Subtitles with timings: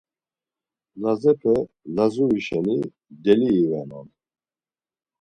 [1.01, 1.53] Lazepe
[1.95, 2.77] Lazuri şeni
[3.23, 4.07] deli ivenan.